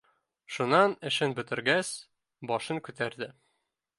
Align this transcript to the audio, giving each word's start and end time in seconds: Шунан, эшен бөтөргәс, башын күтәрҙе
Шунан, 0.53 0.95
эшен 1.09 1.35
бөтөргәс, 1.41 1.93
башын 2.53 2.83
күтәрҙе 2.89 3.31